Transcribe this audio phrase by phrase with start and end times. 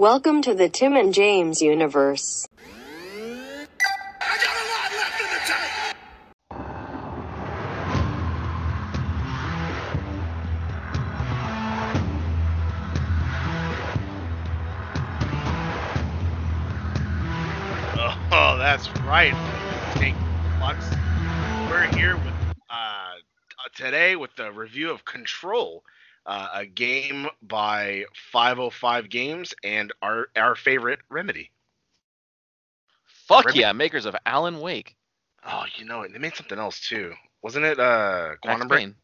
[0.00, 2.48] Welcome to the Tim and James universe.
[18.32, 19.34] Oh, that's right.
[19.96, 20.16] Tank
[20.56, 20.86] Flux.
[21.68, 22.32] We're here with
[22.70, 23.16] uh,
[23.74, 25.84] today with the review of Control,
[26.26, 31.50] uh, a game by 505 Games and our our favorite Remedy.
[33.04, 34.96] Fuck Remedy- yeah, makers of Alan Wake.
[35.46, 36.12] Oh, you know it.
[36.12, 37.78] They made something else too, wasn't it?
[37.78, 38.80] Uh, Max Quantum Break.
[38.80, 38.94] Payne.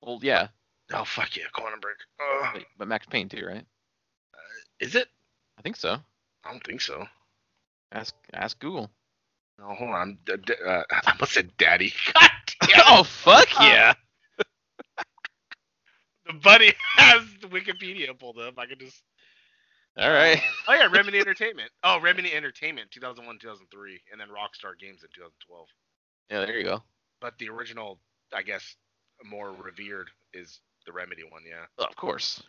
[0.00, 0.48] Well, yeah,
[0.92, 1.96] Oh fuck yeah, Quantum Break.
[2.20, 3.64] Uh, but, but Max Payne too, right?
[4.80, 5.08] is it?
[5.58, 5.96] I think so.
[6.44, 7.06] I don't think so.
[7.92, 8.90] Ask ask Google.
[9.58, 10.18] No, hold on.
[10.26, 11.92] D- d- uh, I almost said Daddy.
[12.14, 12.30] God
[12.68, 13.94] damn oh fuck yeah!
[16.26, 18.58] The buddy has Wikipedia pulled up.
[18.58, 19.02] I could just.
[19.98, 20.40] All right.
[20.68, 21.70] Oh yeah, Remedy Entertainment.
[21.84, 25.68] Oh, Remedy Entertainment, 2001, 2003, and then Rockstar Games in 2012.
[26.30, 26.82] Yeah, there you go.
[27.20, 28.00] But the original,
[28.34, 28.76] I guess,
[29.24, 31.42] more revered is the Remedy one.
[31.48, 31.66] Yeah.
[31.78, 32.42] Oh, of course.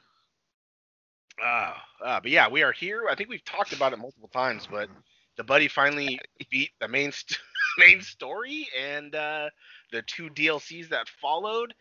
[1.43, 3.05] Ah, ah, but yeah, we are here.
[3.09, 4.89] I think we've talked about it multiple times, but
[5.37, 7.39] the buddy finally beat the main st-
[7.77, 9.49] main story and uh,
[9.91, 11.73] the two DLCs that followed,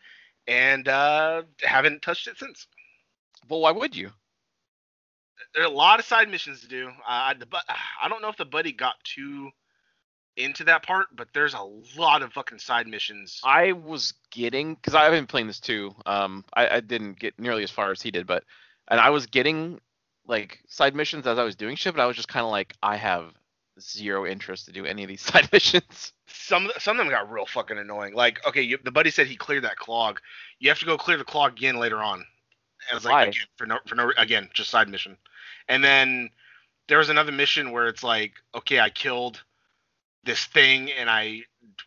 [0.47, 2.67] and uh, haven't touched it since.
[3.49, 4.11] Well, why would you?
[5.53, 6.89] there are a lot of side missions to do.
[7.07, 7.63] Uh, the but
[8.01, 9.49] I don't know if the buddy got too
[10.37, 11.61] into that part, but there's a
[11.97, 13.39] lot of fucking side missions.
[13.43, 15.95] I was getting because I've been playing this too.
[16.05, 18.43] Um, I, I didn't get nearly as far as he did, but
[18.87, 19.79] and I was getting
[20.27, 22.75] like side missions as I was doing shit, but I was just kind of like,
[22.83, 23.31] I have
[23.79, 26.13] zero interest to do any of these side missions.
[26.27, 28.13] Some some of them got real fucking annoying.
[28.13, 30.19] Like, okay, you, the buddy said he cleared that clog.
[30.59, 32.25] You have to go clear the clog again later on.
[32.89, 35.17] And it's like again, for no for no again just side mission.
[35.67, 36.29] And then
[36.87, 39.43] there was another mission where it's like, okay, I killed
[40.23, 41.41] this thing and I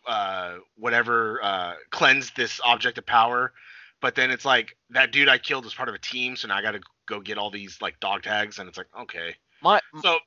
[0.05, 3.53] uh whatever uh cleansed this object of power.
[4.01, 6.55] But then it's like that dude I killed was part of a team, so now
[6.57, 9.35] I gotta go get all these like dog tags, and it's like, okay.
[9.61, 10.19] My So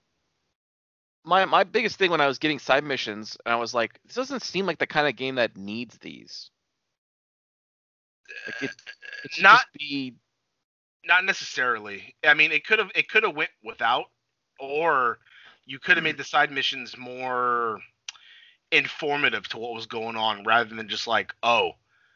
[1.24, 4.16] my my biggest thing when I was getting side missions, and I was like, this
[4.16, 6.50] doesn't seem like the kind of game that needs these.
[8.46, 8.70] Like it,
[9.24, 10.14] it Not- be
[11.04, 12.14] not necessarily.
[12.24, 14.06] I mean, it could have it could have went without,
[14.60, 15.18] or
[15.66, 16.04] you could have hmm.
[16.04, 17.80] made the side missions more
[18.70, 21.72] informative to what was going on, rather than just like, oh,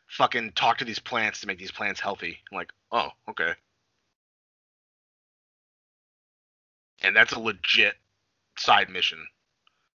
[0.09, 2.39] fucking talk to these plants to make these plants healthy.
[2.53, 3.53] like, oh, okay.
[7.03, 7.95] And that's a legit
[8.59, 9.27] side mission.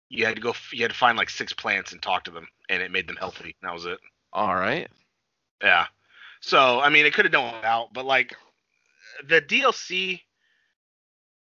[0.09, 0.55] You had to go.
[0.73, 3.17] You had to find like six plants and talk to them, and it made them
[3.17, 3.57] healthy.
[3.63, 3.99] That was it.
[4.33, 4.89] all right.
[5.63, 5.87] Yeah.
[6.41, 8.35] So I mean, it could have done without, but like
[9.29, 10.21] the DLC,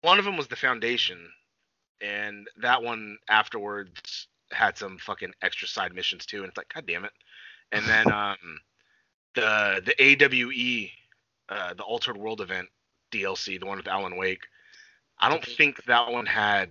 [0.02, 1.30] one of them was the Foundation,
[2.00, 6.86] and that one afterwards had some fucking extra side missions too, and it's like, god
[6.86, 7.12] damn it.
[7.72, 8.36] And then um,
[9.34, 10.90] the the AWE,
[11.48, 12.68] uh, the Altered World event
[13.12, 14.46] DLC, the one with Alan Wake,
[15.18, 16.70] I don't think that one had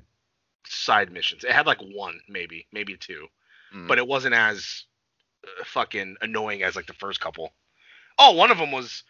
[0.67, 1.43] side missions.
[1.43, 3.27] It had like one, maybe, maybe two
[3.73, 3.87] Mm.
[3.87, 4.85] but it wasn't as
[5.43, 7.53] uh, fucking annoying as like the first couple.
[8.19, 9.03] Oh, one of them was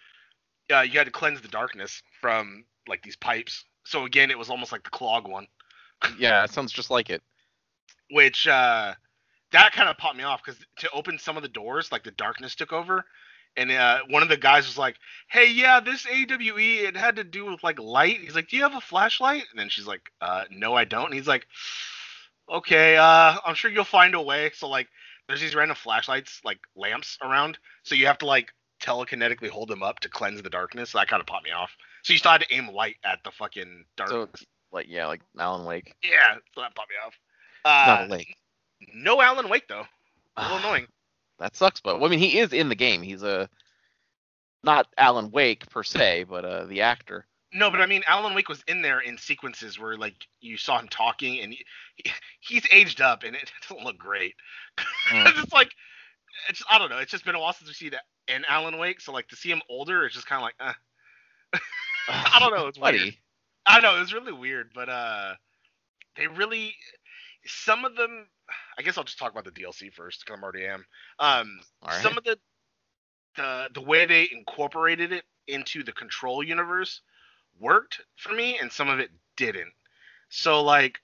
[0.74, 3.66] uh, you had to cleanse the darkness from like these pipes.
[3.84, 5.48] So again, it was almost like the clog one,
[6.18, 7.22] yeah, it sounds just like it.
[8.12, 8.94] which uh,
[9.52, 12.12] that kind of popped me off because to open some of the doors, like the
[12.12, 13.06] darkness took over.
[13.58, 14.98] And uh, one of the guys was like,
[15.30, 18.64] "Hey, yeah, this AWE it had to do with like light." He's like, "Do you
[18.64, 21.48] have a flashlight?" And then she's like, uh, "No, I don't." And he's like,
[22.50, 24.88] "Okay, uh, I'm sure you'll find a way." So like,
[25.28, 29.82] there's these random flashlights, like lamps around, so you have to like telekinetically hold them
[29.82, 30.92] up to cleanse the darkness.
[30.92, 31.72] So that kind of popped me off.
[32.04, 34.42] So you still had to aim light at the fucking darkness.
[34.42, 35.96] So like yeah, like Alan Wake.
[36.04, 37.14] yeah, so that popped me off.
[37.64, 38.36] It's not Uh, a lake.
[38.94, 39.86] no Alan Wake though.
[40.38, 40.88] A little annoying.
[41.40, 43.02] That sucks, but well, I mean, he is in the game.
[43.02, 43.50] He's a
[44.64, 47.26] not Alan Wake per se, but uh, the actor.
[47.54, 50.80] No, but I mean, Alan Wake was in there in sequences where like you saw
[50.80, 51.66] him talking, and he,
[51.96, 54.36] he- he's aged up, and it doesn't look great.
[55.12, 55.28] Mm.
[55.28, 55.70] it's just like,
[56.50, 56.98] it's I don't know.
[56.98, 59.36] It's just been a while since we see that in Alan Wake, so like to
[59.36, 60.74] see him older, it's just kind of like, uh.
[62.10, 62.68] I don't know.
[62.68, 62.96] It's weird.
[62.98, 63.18] Buddy.
[63.68, 65.34] I know it was really weird, but uh,
[66.18, 66.76] they really
[67.46, 68.28] some of them.
[68.78, 70.86] I guess I'll just talk about the DLC first because I'm already am.
[71.20, 72.02] Um, right.
[72.02, 72.38] some of the
[73.38, 77.02] the the way they incorporated it into the control universe
[77.60, 79.74] worked for me, and some of it didn't.
[80.30, 81.00] So like,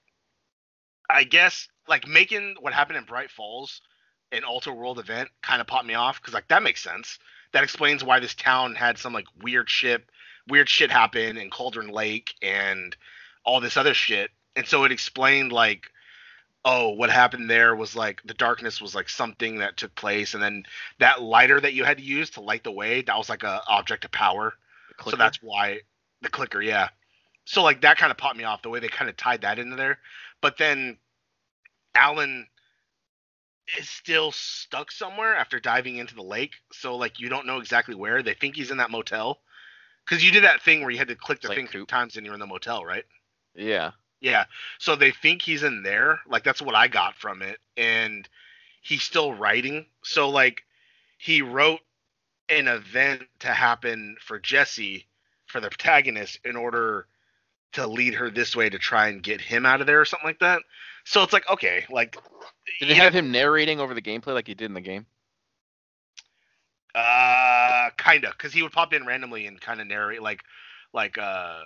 [1.09, 3.81] I guess like making what happened in Bright Falls
[4.33, 7.19] an alter world event kind of popped me off because like that makes sense.
[7.53, 10.09] That explains why this town had some like weird ship
[10.47, 12.95] weird shit happen in Cauldron Lake and
[13.43, 14.31] all this other shit.
[14.55, 15.90] And so it explained like,
[16.63, 20.43] oh, what happened there was like the darkness was like something that took place, and
[20.43, 20.63] then
[20.99, 23.61] that lighter that you had to use to light the way that was like a
[23.67, 24.53] object of power.
[25.09, 25.79] So that's why
[26.21, 26.89] the clicker, yeah.
[27.45, 29.59] So like that kind of popped me off the way they kind of tied that
[29.59, 29.97] into there.
[30.41, 30.97] But then
[31.95, 32.47] Alan
[33.79, 36.53] is still stuck somewhere after diving into the lake.
[36.71, 38.21] So like you don't know exactly where.
[38.21, 39.39] They think he's in that motel.
[40.07, 42.17] Cause you did that thing where you had to click the like thing three times
[42.17, 43.05] and you're in the motel, right?
[43.55, 43.91] yeah.
[44.21, 44.45] Yeah.
[44.79, 46.19] So they think he's in there.
[46.27, 47.59] Like that's what I got from it.
[47.75, 48.27] And
[48.81, 49.87] he's still writing.
[50.03, 50.63] So like
[51.17, 51.81] he wrote
[52.49, 55.07] an event to happen for Jesse
[55.47, 57.07] for the protagonist in order
[57.73, 60.27] to lead her this way to try and get him out of there or something
[60.27, 60.61] like that.
[61.03, 62.15] So it's like okay, like
[62.79, 65.05] Did you have him narrating over the gameplay like he did in the game?
[66.93, 70.43] Uh, kinda, because he would pop in randomly and kind of narrate, like,
[70.93, 71.61] like, uh,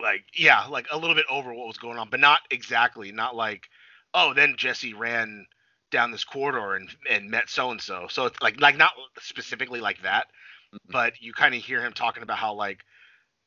[0.00, 3.36] like, yeah, like a little bit over what was going on, but not exactly, not
[3.36, 3.68] like,
[4.14, 5.46] oh, then Jesse ran
[5.90, 8.06] down this corridor and and met so and so.
[8.10, 10.26] So it's like, like not specifically like that,
[10.74, 10.78] Mhm.
[10.92, 12.84] but you kind of hear him talking about how like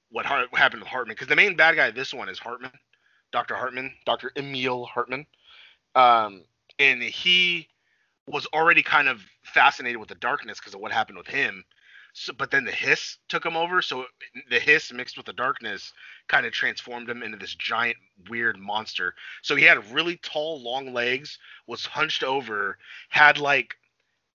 [0.09, 2.39] what, Hart, what happened with Hartman, because the main bad guy of this one is
[2.39, 2.71] Hartman,
[3.31, 5.25] Doctor Hartman, Doctor Emil Hartman,
[5.95, 6.43] um,
[6.79, 7.67] and he
[8.27, 11.63] was already kind of fascinated with the darkness because of what happened with him.
[12.13, 13.81] So, but then the hiss took him over.
[13.81, 14.05] So
[14.49, 15.93] the hiss mixed with the darkness
[16.27, 17.97] kind of transformed him into this giant
[18.29, 19.15] weird monster.
[19.41, 22.77] So he had really tall, long legs, was hunched over,
[23.09, 23.75] had like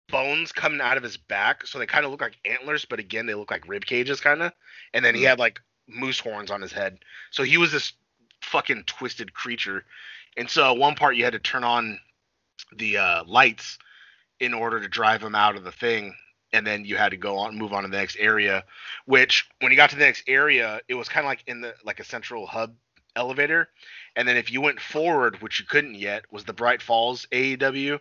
[0.09, 1.67] bones coming out of his back.
[1.67, 4.43] So they kind of look like antlers, but again, they look like rib cages kind
[4.43, 4.53] of.
[4.93, 6.99] And then he had like moose horns on his head.
[7.31, 7.93] So he was this
[8.43, 9.85] fucking twisted creature.
[10.37, 11.99] And so one part you had to turn on
[12.77, 13.79] the uh, lights
[14.39, 16.15] in order to drive him out of the thing
[16.53, 18.65] and then you had to go on move on to the next area
[19.07, 21.75] which when you got to the next area it was kind of like in the
[21.85, 22.75] like a central hub
[23.17, 23.69] elevator.
[24.17, 28.01] And then if you went forward which you couldn't yet was the bright falls aew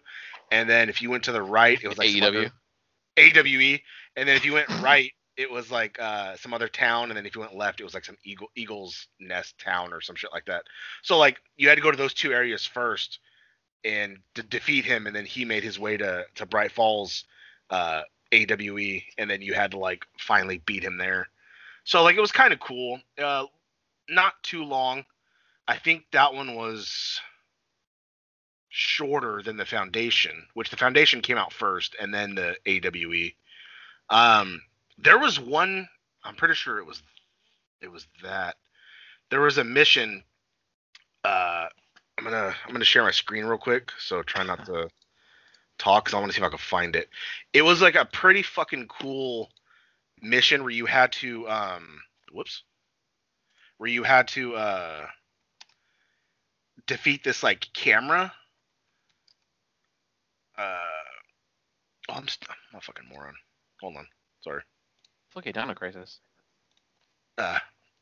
[0.52, 2.48] and then if you went to the right it was like AEW.
[2.48, 3.80] awe
[4.16, 7.10] and then if you went right it was like uh, some other town.
[7.10, 10.02] And then if you went left it was like some eagle eagles nest town or
[10.02, 10.64] some shit like that.
[11.02, 13.20] So like you had to go to those two areas first
[13.86, 15.08] and to defeat him.
[15.08, 17.24] And then he made his way to to bright falls
[17.70, 18.02] uh
[18.34, 21.28] awe and then you had to like finally beat him there.
[21.84, 23.00] So like it was kind of cool.
[23.22, 23.46] Uh
[24.10, 25.06] not too long.
[25.68, 27.22] I think that one was
[28.70, 33.30] shorter than the foundation which the foundation came out first and then the awe
[34.12, 34.62] um
[35.00, 35.88] there was one
[36.24, 37.02] i'm pretty sure it was
[37.82, 38.56] it was that.
[39.32, 40.24] There was a mission
[41.24, 41.66] uh
[42.18, 44.90] i'm gonna i'm gonna share my screen real quick so try not to
[45.80, 47.10] talk because i want to see if i can find it.
[47.54, 49.50] It was like a pretty fucking cool
[50.22, 52.02] mission where you had to um
[52.34, 52.64] whoops.
[53.78, 55.08] Where you had to uh
[56.88, 58.34] defeat this like camera.
[60.58, 60.78] Uh
[62.10, 63.36] oh i'm, st- I'm a fucking moron.
[63.82, 64.08] Hold on.
[64.42, 64.62] Sorry.
[64.62, 66.22] It's Okay, Dino Crisis.
[67.38, 67.60] uh,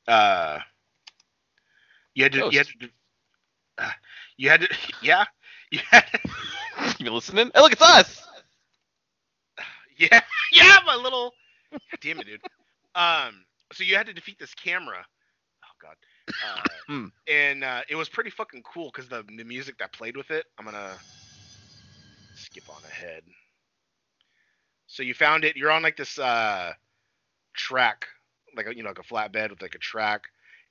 [0.07, 0.59] uh,
[2.15, 2.89] you had to, you had to,
[3.79, 3.91] uh,
[4.37, 4.69] you had to,
[5.01, 5.25] yeah,
[5.71, 6.05] you had,
[6.99, 7.51] you listening?
[7.53, 8.27] Hey, look, it's us.
[9.97, 10.21] yeah,
[10.51, 11.33] yeah, my little,
[12.01, 12.41] damn it, dude.
[12.95, 15.05] Um, so you had to defeat this camera.
[15.63, 15.95] Oh god.
[16.43, 17.07] Uh, Hmm.
[17.27, 20.45] and uh, it was pretty fucking cool because the, the music that played with it.
[20.57, 20.97] I'm gonna
[22.35, 23.23] skip on ahead.
[24.87, 25.55] So you found it.
[25.57, 26.73] You're on like this uh,
[27.55, 28.05] track,
[28.55, 30.23] like a, you know, like a flatbed with like a track,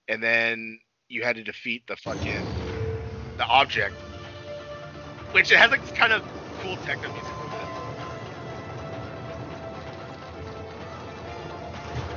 [0.09, 2.57] and then you had to defeat the fucking
[3.39, 4.03] the object,
[5.37, 6.23] which it has like this kind of
[6.63, 7.69] cool techno music with it.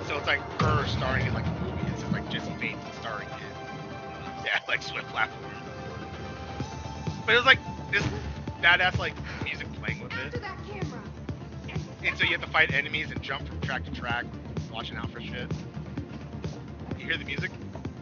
[0.08, 1.86] So it's like her starring in like a movie.
[1.92, 5.52] It's just like Jesse Bates starring in yeah, like Swift platform.
[7.26, 7.60] But it was like
[7.92, 8.04] this
[8.62, 10.40] badass like music playing with it.
[10.42, 11.02] that camera.
[12.06, 14.24] And so you have to fight enemies and jump from track to track,
[14.72, 15.52] watching out for shit.
[16.98, 17.52] You hear the music?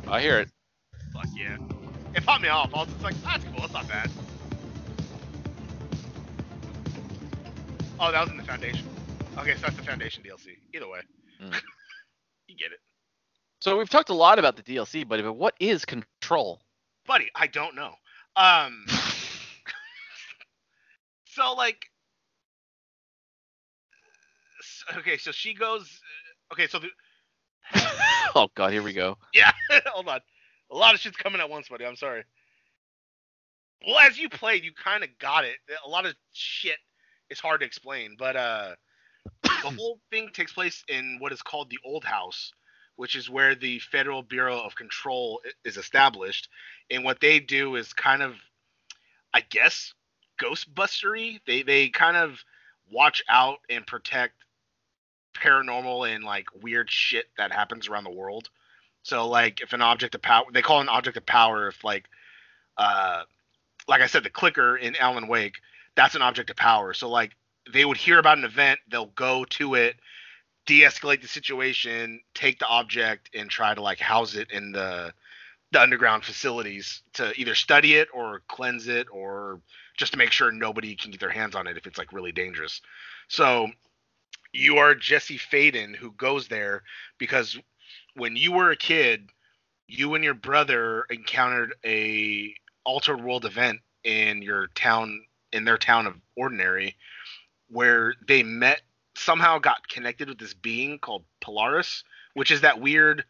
[0.08, 0.50] I hear it.
[1.12, 1.58] Fuck yeah.
[2.14, 2.72] It popped me off.
[2.76, 4.12] I was just like, ah, that's cool, that's not bad.
[8.00, 8.88] Oh, that was in the Foundation.
[9.40, 10.58] Okay, so that's the Foundation DLC.
[10.74, 11.00] Either way.
[11.42, 11.54] Mm.
[12.48, 12.80] you get it.
[13.60, 16.62] So we've talked a lot about the DLC, but what is Control?
[17.08, 17.94] Buddy, I don't know.
[18.36, 18.86] Um
[21.26, 21.86] So like
[24.98, 26.00] Okay, so she goes
[26.54, 26.88] Okay, so the,
[28.36, 29.18] oh God, here we go.
[29.34, 29.52] Yeah,
[29.88, 30.20] hold on.
[30.72, 31.86] A lot of shit's coming at once, buddy.
[31.86, 32.24] I'm sorry.
[33.86, 35.56] Well, as you played, you kind of got it.
[35.86, 36.78] A lot of shit
[37.30, 38.76] is hard to explain, but uh,
[39.44, 42.52] the whole thing takes place in what is called the Old House,
[42.96, 46.50] which is where the Federal Bureau of Control is established.
[46.90, 48.36] And what they do is kind of,
[49.34, 49.94] I guess,
[50.42, 51.40] ghostbustery.
[51.46, 52.40] They they kind of
[52.92, 54.34] watch out and protect
[55.36, 58.50] paranormal and like weird shit that happens around the world.
[59.04, 62.08] So like if an object of power, they call an object of power if like,
[62.78, 63.24] uh,
[63.88, 65.56] like I said, the clicker in Alan Wake,
[65.98, 66.94] that's an object of power.
[66.94, 67.36] So like
[67.74, 69.98] they would hear about an event, they'll go to it,
[70.66, 75.14] de-escalate the situation, take the object, and try to like house it in the
[75.74, 79.60] the underground facilities to either study it or cleanse it or
[79.98, 82.32] just to make sure nobody can get their hands on it if it's like really
[82.32, 82.80] dangerous.
[83.28, 83.68] So
[84.54, 86.84] you are Jesse Faden who goes there
[87.18, 87.58] because
[88.16, 89.30] when you were a kid,
[89.88, 92.54] you and your brother encountered a
[92.86, 96.96] altered world event in your town in their town of Ordinary
[97.70, 98.82] where they met
[99.16, 103.26] somehow got connected with this being called Polaris, which is that weird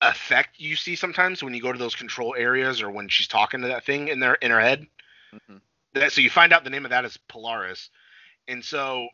[0.00, 3.60] effect you see sometimes when you go to those control areas or when she's talking
[3.60, 4.86] to that thing in their in her head.
[5.34, 5.60] Mhm.
[5.94, 7.90] That so you find out the name of that is Polaris.
[8.46, 9.08] And so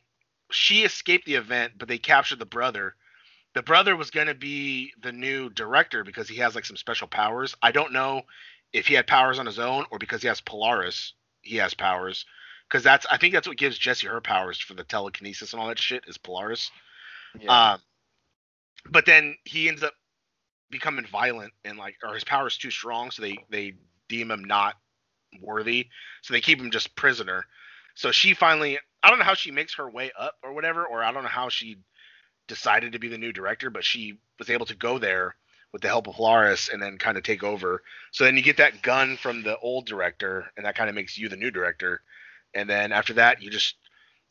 [0.50, 2.94] she escaped the event, but they captured the brother.
[3.54, 7.08] The brother was going to be the new director because he has like some special
[7.08, 7.54] powers.
[7.62, 8.23] I don't know
[8.73, 12.24] if he had powers on his own or because he has Polaris, he has powers.
[12.68, 15.68] Because that's I think that's what gives Jesse her powers for the telekinesis and all
[15.68, 16.70] that shit is Polaris.
[17.38, 17.72] Yeah.
[17.72, 17.80] Um,
[18.90, 19.94] but then he ends up
[20.70, 23.74] becoming violent and like, or his power is too strong, so they they
[24.08, 24.74] deem him not
[25.40, 25.88] worthy,
[26.22, 27.44] so they keep him just prisoner.
[27.94, 31.02] So she finally, I don't know how she makes her way up or whatever, or
[31.02, 31.76] I don't know how she
[32.48, 35.36] decided to be the new director, but she was able to go there
[35.75, 37.83] with the help of Laris and then kind of take over.
[38.12, 41.19] So then you get that gun from the old director, and that kind of makes
[41.19, 42.00] you the new director.
[42.54, 43.75] And then after that, you just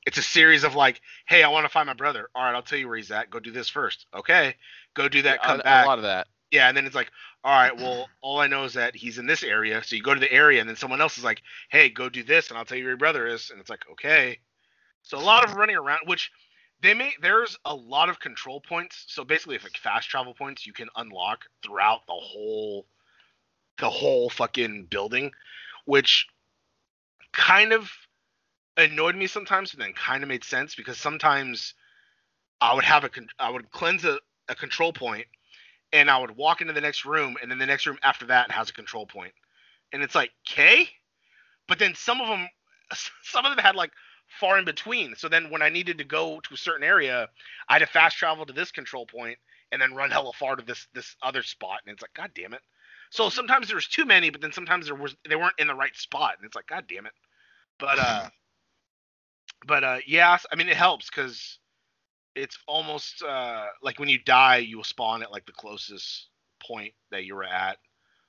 [0.05, 2.29] it's a series of like, hey, I want to find my brother.
[2.33, 3.29] All right, I'll tell you where he's at.
[3.29, 4.05] Go do this first.
[4.15, 4.55] Okay,
[4.93, 5.39] go do that.
[5.41, 5.85] Yeah, Come a, back.
[5.85, 6.27] a lot of that.
[6.49, 7.11] Yeah, and then it's like,
[7.43, 9.83] all right, well, all I know is that he's in this area.
[9.83, 12.23] So you go to the area, and then someone else is like, hey, go do
[12.23, 13.49] this, and I'll tell you where your brother is.
[13.49, 14.39] And it's like, okay.
[15.01, 16.31] So a lot of running around, which
[16.83, 19.05] they may there's a lot of control points.
[19.07, 22.85] So basically, if like fast travel points, you can unlock throughout the whole,
[23.79, 25.31] the whole fucking building,
[25.85, 26.27] which
[27.31, 27.89] kind of
[28.75, 31.73] annoyed me sometimes, but then kind of made sense because sometimes
[32.59, 33.09] I would have a
[33.39, 35.25] I would cleanse a, a control point
[35.93, 38.51] and I would walk into the next room, and then the next room after that
[38.51, 39.33] has a control point,
[39.93, 40.89] and it's like, okay,
[41.67, 42.49] but then some of them,
[43.23, 43.91] some of them had like
[44.39, 45.15] far in between.
[45.15, 47.29] So then when I needed to go to a certain area,
[47.69, 49.37] I had to fast travel to this control point
[49.71, 52.53] and then run hella far to this this other spot, and it's like, god damn
[52.53, 52.61] it.
[53.09, 55.75] So sometimes there was too many, but then sometimes there was they weren't in the
[55.75, 57.13] right spot, and it's like, god damn it.
[57.79, 58.29] But uh,
[59.67, 61.59] but uh, yeah, I mean it helps because
[62.35, 66.27] it's almost uh like when you die, you will spawn at like the closest
[66.59, 67.77] point that you were at.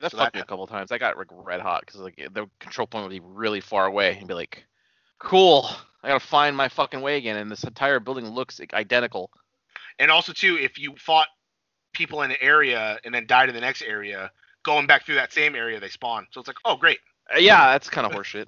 [0.01, 0.93] That So fucked that- me a couple times.
[0.93, 4.17] I got like red hot because like the control point would be really far away
[4.19, 4.65] and be like,
[5.19, 5.69] "Cool,
[6.05, 9.31] I gotta find my fucking way again." And this entire building looks identical.
[9.99, 11.29] And also too, if you fought
[11.93, 14.31] people in an area and then died in the next area,
[14.63, 16.27] going back through that same area, they spawn.
[16.31, 16.99] So it's like, oh great.
[17.35, 18.47] Uh, yeah, that's kind of horseshit.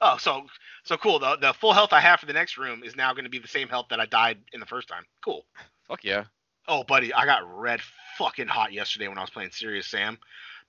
[0.00, 0.46] Oh, so
[0.84, 1.18] so cool.
[1.18, 3.38] The the full health I have for the next room is now going to be
[3.38, 5.04] the same health that I died in the first time.
[5.24, 5.44] Cool.
[5.88, 6.24] Fuck yeah.
[6.66, 7.80] Oh, buddy, I got red
[8.16, 10.18] fucking hot yesterday when I was playing Serious Sam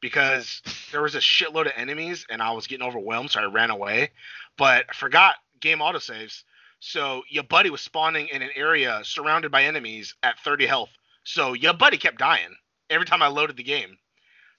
[0.02, 0.62] because
[0.92, 4.12] there was a shitload of enemies and I was getting overwhelmed, so I ran away.
[4.58, 6.44] But I forgot game autosaves.
[6.80, 10.90] So your buddy was spawning in an area surrounded by enemies at 30 health.
[11.24, 12.56] So your buddy kept dying
[12.90, 13.98] every time I loaded the game.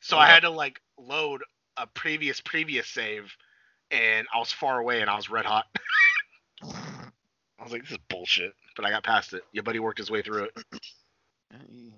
[0.00, 1.42] So I had to like load
[1.76, 3.34] a previous previous save
[3.90, 5.66] and I was far away and I was red hot.
[6.62, 8.52] I was like, this is bullshit.
[8.76, 9.42] But I got past it.
[9.52, 10.52] Your buddy worked his way through it.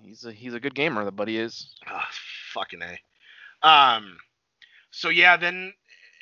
[0.03, 1.03] He's a he's a good gamer.
[1.05, 1.75] The buddy is.
[1.85, 2.07] Ah,
[2.53, 3.67] fucking a.
[3.67, 4.17] Um,
[4.91, 5.73] so yeah, then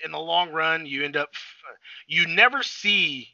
[0.04, 1.30] in the long run, you end up
[2.08, 3.30] you never see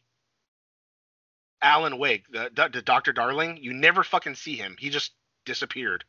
[1.62, 3.58] Alan Wake, the, the Doctor Darling.
[3.62, 4.76] You never fucking see him.
[4.80, 5.14] He just
[5.46, 6.04] disappeared.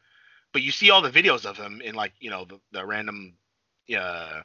[0.52, 3.34] But you see all the videos of him in like you know the, the random
[3.96, 4.42] uh,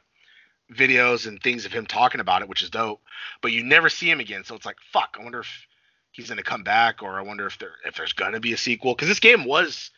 [0.74, 3.02] videos and things of him talking about it, which is dope.
[3.42, 4.44] But you never see him again.
[4.44, 5.16] So it's like fuck.
[5.18, 5.66] I wonder if
[6.12, 8.94] he's gonna come back, or I wonder if there if there's gonna be a sequel
[8.94, 9.90] because this game was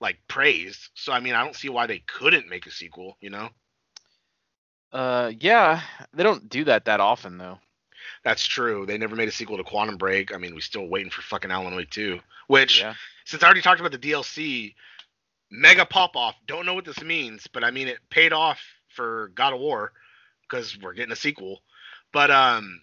[0.00, 0.90] like praised.
[0.94, 3.18] So I mean, I don't see why they couldn't make a sequel.
[3.20, 3.50] You know,
[4.92, 5.82] Uh, yeah,
[6.14, 7.58] they don't do that that often though.
[8.24, 8.86] That's true.
[8.86, 10.34] They never made a sequel to Quantum Break.
[10.34, 12.18] I mean, we're still waiting for fucking Alan Wake 2.
[12.48, 12.94] Which, Yeah.
[13.24, 14.74] since I already talked about the DLC,
[15.50, 16.34] mega pop off.
[16.46, 19.92] Don't know what this means, but I mean, it paid off for God of War
[20.42, 21.62] because we're getting a sequel.
[22.12, 22.80] But um,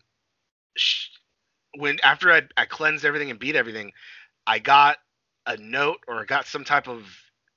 [0.76, 1.08] sh-
[1.78, 3.92] when after I, I cleansed everything and beat everything,
[4.48, 4.98] I got
[5.46, 7.02] a note or I got some type of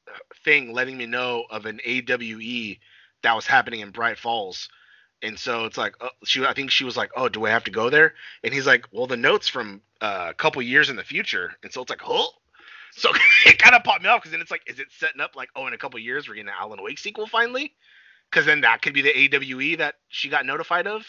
[0.08, 2.76] uh, thing letting me know of an AWE
[3.22, 4.68] that was happening in Bright Falls.
[5.22, 7.64] And so it's like oh, she I think she was like, "Oh, do I have
[7.64, 10.96] to go there?" And he's like, "Well, the note's from uh, a couple years in
[10.96, 12.30] the future." And so it's like, "Oh."
[12.92, 13.10] So
[13.46, 15.50] it kind of popped me off because then it's like, is it setting up like,
[15.54, 17.74] oh, in a couple years we're getting an Alan Wake sequel finally?
[18.30, 21.04] Because then that could be the AWE that she got notified of.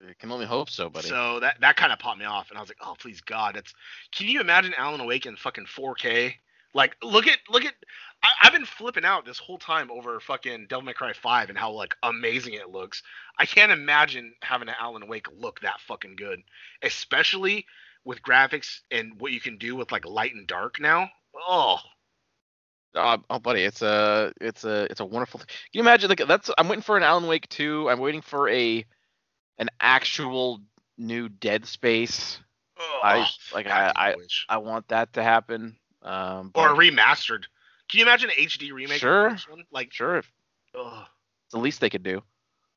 [0.00, 1.08] I can only hope so, buddy.
[1.08, 3.56] So that that kind of popped me off, and I was like, oh please God,
[3.56, 3.74] that's.
[4.12, 6.34] Can you imagine Alan Wake in fucking 4K?
[6.74, 7.74] Like, look at look at.
[8.22, 11.58] I, I've been flipping out this whole time over fucking Devil May Cry 5 and
[11.58, 13.02] how like amazing it looks.
[13.38, 16.40] I can't imagine having an Alan Wake look that fucking good,
[16.82, 17.64] especially
[18.04, 21.08] with graphics and what you can do with like light and dark now.
[21.48, 21.78] Oh,
[22.94, 25.38] Uh, oh, buddy, it's a it's a it's a wonderful.
[25.38, 25.46] Thing.
[25.46, 26.08] Can you imagine?
[26.08, 27.88] Like that's I'm waiting for an Alan Wake 2.
[27.88, 28.84] I'm waiting for a
[29.58, 30.60] an actual
[30.96, 32.38] new Dead Space.
[32.80, 34.46] oh I- like, I- I- wish.
[34.48, 35.76] I want that to happen.
[36.02, 37.44] Um, or remastered.
[37.90, 39.00] Can you imagine an HD remake?
[39.00, 39.36] Sure.
[39.72, 40.30] Like, sure, if
[40.78, 41.06] ugh.
[41.46, 42.22] it's the least they could do.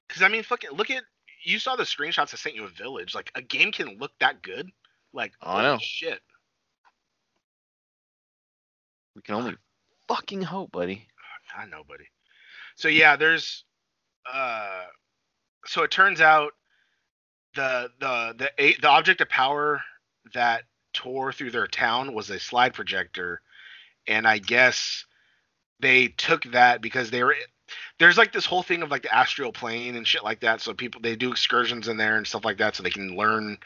[0.07, 1.03] Because I mean, fucking look at
[1.43, 3.13] you saw the screenshots I sent you of Village.
[3.15, 4.69] Like a game can look that good.
[5.13, 5.77] Like Oh, I know.
[5.81, 6.19] shit.
[9.15, 9.55] We can only
[10.07, 11.07] fucking hope, buddy.
[11.57, 12.05] I know, buddy.
[12.75, 13.63] So yeah, there's
[14.31, 14.83] uh
[15.65, 16.53] so it turns out
[17.55, 19.81] the the the the object of power
[20.33, 20.63] that
[20.93, 23.41] tore through their town was a slide projector
[24.07, 25.05] and I guess
[25.79, 27.35] they took that because they were
[27.99, 30.73] there's like this whole thing of like the astral plane and shit like that so
[30.73, 33.57] people they do excursions in there and stuff like that so they can learn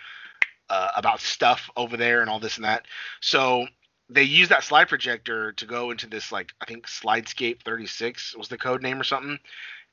[0.69, 2.85] uh, about stuff over there and all this and that
[3.21, 3.67] so
[4.09, 8.47] they use that slide projector to go into this like I think Slidescape 36 was
[8.47, 9.39] the code name or something.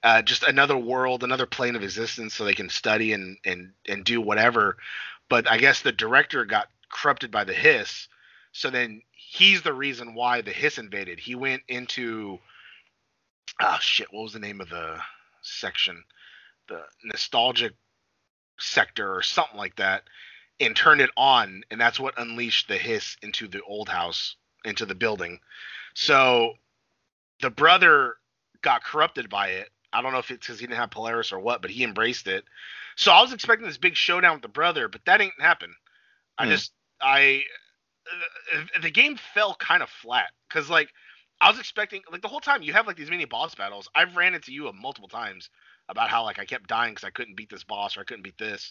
[0.03, 4.05] Uh, just another world, another plane of existence, so they can study and and and
[4.05, 4.77] do whatever.
[5.29, 8.09] But I guess the director got corrupted by the hiss,
[8.53, 11.21] so then he's the reason why the hiss invaded.
[11.21, 12.41] He went into
[13.61, 14.99] oh shit, what was the name of the
[15.43, 16.05] section?
[16.69, 17.73] The nostalgic
[18.61, 20.05] sector or something like that
[20.61, 24.87] and turned it on and that's what unleashed the hiss into the old house into
[24.87, 25.41] the building
[25.95, 26.55] so
[27.43, 28.17] the brother
[28.63, 31.41] got corrupted by it i don't know if it's because he didn't have polaris or
[31.41, 32.45] what but he embraced it
[32.97, 35.75] so i was expecting this big showdown with the brother but that didn't happen
[36.39, 36.51] i Hmm.
[36.51, 36.73] just
[37.03, 37.43] i
[38.11, 40.89] uh, the game fell kind of flat because like
[41.41, 44.17] i was expecting like the whole time you have like these mini boss battles i've
[44.17, 45.51] ran into you multiple times
[45.89, 48.25] about how like i kept dying because i couldn't beat this boss or i couldn't
[48.25, 48.71] beat this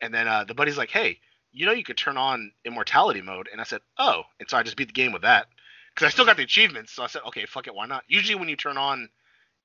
[0.00, 1.20] and then uh, the buddy's like, "Hey,
[1.52, 4.62] you know you could turn on immortality mode." And I said, "Oh," and so I
[4.62, 5.48] just beat the game with that
[5.94, 6.92] because I still got the achievements.
[6.92, 9.08] So I said, "Okay, fuck it, why not?" Usually when you turn on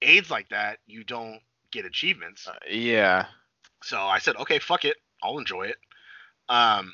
[0.01, 2.47] aids like that, you don't get achievements.
[2.47, 3.27] Uh, yeah.
[3.83, 5.77] So I said, "Okay, fuck it, I'll enjoy it."
[6.49, 6.93] Um,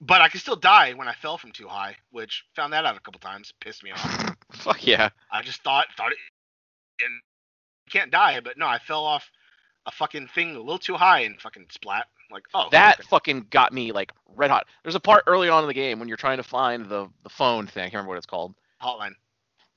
[0.00, 2.96] but I could still die when I fell from too high, which found that out
[2.96, 4.34] a couple times, pissed me off.
[4.52, 5.10] Fuck yeah.
[5.30, 6.18] I just thought thought it,
[7.04, 7.12] and
[7.86, 9.30] you can't die, but no, I fell off
[9.86, 12.06] a fucking thing a little too high and fucking splat.
[12.30, 13.06] Like, oh, That okay.
[13.08, 14.66] fucking got me like red hot.
[14.82, 17.28] There's a part early on in the game when you're trying to find the the
[17.28, 17.82] phone thing.
[17.82, 18.54] I can't remember what it's called.
[18.82, 19.12] hotline.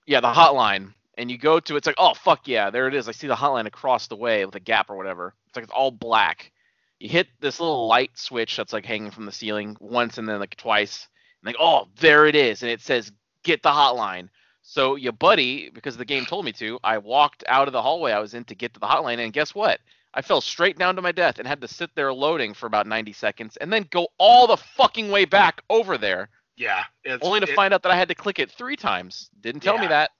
[0.08, 0.94] Yeah, the hotline.
[1.18, 3.08] And you go to it's like, oh fuck yeah, there it is.
[3.08, 5.36] I see the hotline across the way with a gap or whatever.
[5.48, 6.52] It's like it's all black.
[7.00, 10.40] You hit this little light switch that's like hanging from the ceiling once and then
[10.40, 11.08] like twice.
[11.42, 12.62] And like, oh, there it is.
[12.62, 13.12] And it says
[13.44, 14.30] get the hotline.
[14.62, 18.12] So your buddy, because the game told me to, I walked out of the hallway
[18.12, 19.80] I was in to get to the hotline, and guess what?
[20.14, 22.86] I fell straight down to my death and had to sit there loading for about
[22.86, 27.40] 90 seconds and then go all the fucking way back over there, Yeah, it's, only
[27.40, 29.30] to it- find out that I had to click it three times.
[29.40, 30.12] Didn't tell me that.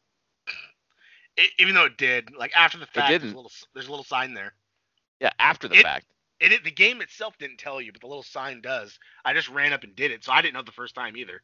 [1.38, 4.06] it- even though it did, like after the fact, there's a little, there's a little
[4.06, 4.54] sign there.
[5.20, 6.06] Yeah, after the It- fact.
[6.42, 8.98] And it, the game itself didn't tell you, but the little sign does.
[9.26, 11.42] I just ran up and did it, so I didn't know the first time either.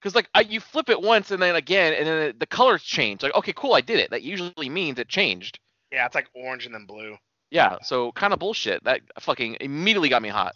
[0.00, 3.22] Because like I, you flip it once and then again, and then the colors change.
[3.22, 4.10] Like, okay, cool, I did it.
[4.10, 5.58] That usually means it changed.
[5.90, 7.16] Yeah, it's like orange and then blue.
[7.50, 8.84] Yeah, so kind of bullshit.
[8.84, 10.54] That fucking immediately got me hot.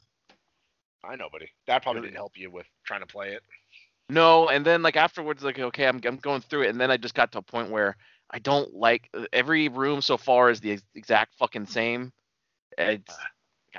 [1.02, 1.48] I know, buddy.
[1.66, 3.42] That probably didn't help you with trying to play it.
[4.08, 6.96] No, and then like afterwards, like okay, I'm I'm going through it, and then I
[6.96, 7.96] just got to a point where
[8.30, 12.12] I don't like every room so far is the exact fucking same.
[12.78, 13.14] It's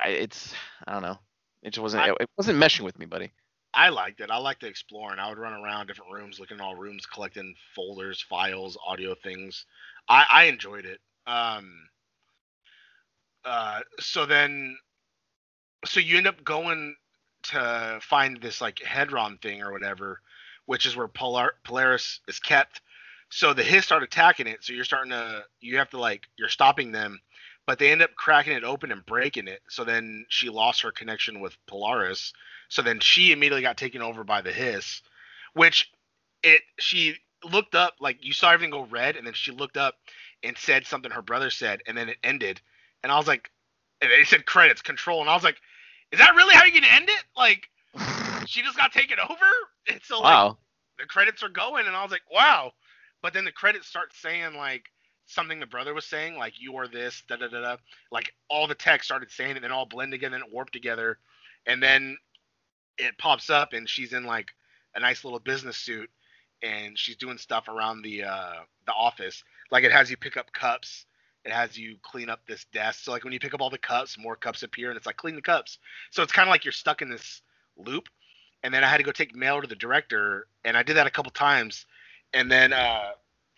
[0.02, 0.54] I- it's
[0.88, 1.20] I don't know.
[1.62, 3.32] It just wasn't I- it, wasn't meshing with me, buddy.
[3.74, 4.30] I liked it.
[4.30, 7.08] I liked to explore, and I would run around different rooms, looking at all rooms,
[7.08, 9.66] collecting folders, files, audio things.
[10.08, 11.00] I, I enjoyed it.
[11.26, 11.88] Um.
[13.44, 13.82] Uh.
[14.00, 14.78] So then,
[15.86, 16.96] so you end up going
[17.44, 20.22] to find this like Hedron thing or whatever,
[20.66, 22.82] which is where Polar- Polaris is kept.
[23.30, 24.64] So the Hiss start attacking it.
[24.64, 27.20] So you're starting to, you have to like, you're stopping them,
[27.66, 29.62] but they end up cracking it open and breaking it.
[29.70, 32.34] So then she lost her connection with Polaris.
[32.70, 35.02] So then she immediately got taken over by the Hiss,
[35.54, 35.92] which
[36.42, 39.96] it she looked up like you saw everything go red, and then she looked up
[40.44, 42.62] and said something her brother said, and then it ended,
[43.02, 43.50] and I was like,
[44.02, 45.58] and they said credits control, and I was like,
[46.12, 47.24] is that really how you gonna end it?
[47.38, 47.70] Like
[48.46, 49.36] she just got taken over,
[49.88, 50.58] and so like wow.
[51.00, 52.74] the credits are going, and I was like, wow.
[53.22, 54.86] But then the credits start saying like
[55.26, 57.78] something the brother was saying, like you are this, da da da da.
[58.12, 61.18] Like all the text started saying it, then all blend together and it warped together,
[61.66, 62.18] and then
[62.98, 64.52] it pops up, and she's in like
[64.96, 66.10] a nice little business suit,
[66.62, 69.44] and she's doing stuff around the uh the office.
[69.72, 71.06] Like it has you pick up cups.
[71.46, 73.04] It has you clean up this desk.
[73.04, 75.18] So like when you pick up all the cups, more cups appear, and it's like
[75.18, 75.78] clean the cups.
[76.12, 77.42] So it's kind of like you're stuck in this
[77.76, 78.08] loop.
[78.64, 81.06] And then I had to go take mail to the director, and I did that
[81.06, 81.86] a couple times.
[82.34, 83.12] And then uh,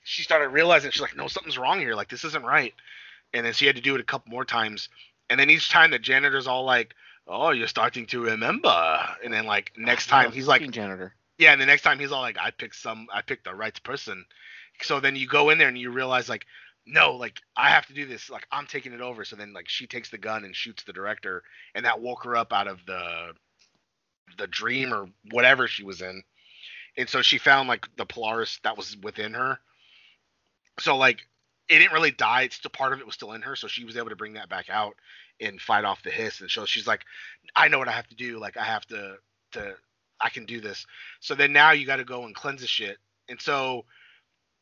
[0.05, 1.95] she started realizing she's like, no, something's wrong here.
[1.95, 2.73] Like this isn't right.
[3.33, 4.87] And then she had to do it a couple more times.
[5.29, 6.93] And then each time the janitor's all like,
[7.27, 8.69] oh, you're starting to remember.
[9.23, 11.15] And then like next time he's like, janitor.
[11.39, 13.81] yeah, and the next time he's all like, I picked some, I picked the right
[13.83, 14.25] person.
[14.81, 16.45] So then you go in there and you realize like,
[16.85, 18.29] no, like I have to do this.
[18.29, 19.25] Like I'm taking it over.
[19.25, 21.41] So then like she takes the gun and shoots the director,
[21.73, 23.33] and that woke her up out of the
[24.37, 26.21] the dream or whatever she was in.
[26.95, 29.59] And so she found like the Polaris that was within her.
[30.79, 31.19] So like
[31.69, 32.43] it didn't really die.
[32.43, 33.55] It's still part of it was still in her.
[33.55, 34.95] So she was able to bring that back out
[35.41, 36.41] and fight off the hiss.
[36.41, 37.03] And so she's like,
[37.55, 38.39] I know what I have to do.
[38.39, 39.17] Like I have to
[39.53, 39.75] to
[40.21, 40.85] I can do this.
[41.19, 42.97] So then now you got to go and cleanse the shit.
[43.29, 43.85] And so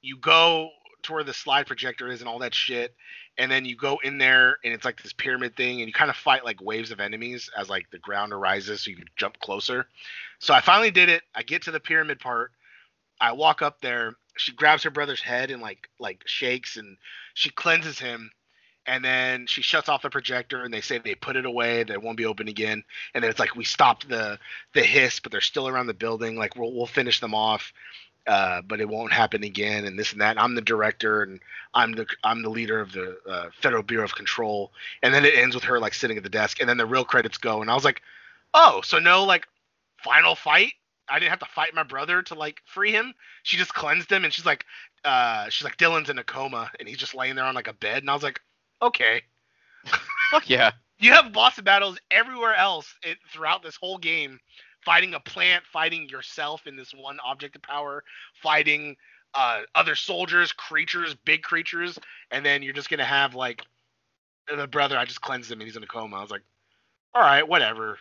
[0.02, 0.70] you go
[1.04, 2.96] to where the slide projector is and all that shit.
[3.38, 6.10] And then you go in there and it's like this pyramid thing and you kind
[6.10, 9.40] of fight like waves of enemies as like the ground arises so you can jump
[9.40, 9.88] closer.
[10.40, 11.24] So I finally did it.
[11.36, 12.52] I get to the pyramid part.
[13.20, 14.16] I walk up there.
[14.38, 16.98] She grabs her brother's head and like like shakes and
[17.34, 18.32] she cleanses him.
[18.86, 21.94] And then she shuts off the projector and they say they put it away, that
[21.94, 22.84] it won't be open again.
[23.14, 24.40] And then it's like we stopped the
[24.74, 26.36] the hiss, but they're still around the building.
[26.36, 27.72] Like we'll we'll finish them off,
[28.28, 29.86] uh, but it won't happen again.
[29.86, 30.42] And this and that.
[30.42, 31.40] I'm the director and
[31.74, 34.72] I'm the I'm the leader of the uh, Federal Bureau of Control.
[35.02, 36.60] And then it ends with her like sitting at the desk.
[36.60, 37.62] And then the real credits go.
[37.62, 38.02] And I was like,
[38.54, 39.48] oh, so no like
[40.04, 40.74] final fight.
[41.10, 43.14] I didn't have to fight my brother to like free him.
[43.44, 44.66] She just cleansed him, and she's like,
[45.04, 47.74] uh, she's like Dylan's in a coma, and he's just laying there on like a
[47.74, 48.04] bed.
[48.04, 48.40] And I was like,
[48.82, 49.22] okay.
[50.32, 50.72] Fuck yeah.
[51.00, 54.40] You have boss battles everywhere else it, throughout this whole game,
[54.86, 58.04] fighting a plant, fighting yourself in this one object of power,
[58.42, 58.96] fighting
[59.34, 62.00] uh, other soldiers, creatures, big creatures,
[62.32, 63.64] and then you're just gonna have like
[64.56, 64.98] the brother.
[64.98, 66.18] I just cleansed him and he's in a coma.
[66.18, 66.44] I was like,
[67.14, 67.98] all right, whatever.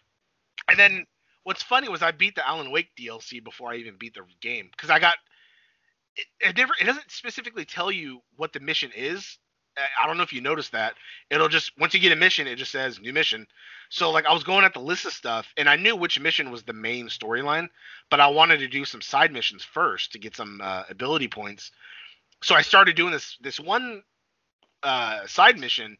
[0.68, 1.06] And then
[1.44, 4.68] what's funny was I beat the Alan Wake DLC before I even beat the game
[4.72, 5.16] because I got
[6.16, 9.38] it, it never it doesn't specifically tell you what the mission is.
[9.78, 10.94] I- don't know if you noticed that.
[11.30, 13.46] It'll just once you get a mission, it just says new mission.
[13.90, 16.50] So like I was going at the list of stuff and I knew which mission
[16.50, 17.68] was the main storyline,
[18.10, 21.72] but I wanted to do some side missions first to get some uh, ability points.
[22.42, 24.02] So I started doing this this one
[24.84, 25.98] uh, side mission,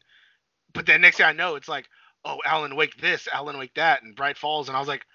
[0.73, 1.87] but then next thing I know, it's like,
[2.25, 5.05] oh, Alan Wake this, Alan Wake that, and Bright Falls, and I was like,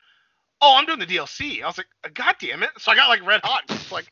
[0.60, 1.62] oh, I'm doing the DLC.
[1.62, 2.70] I was like, God damn it!
[2.78, 3.62] So I got like red hot.
[3.68, 4.06] It's like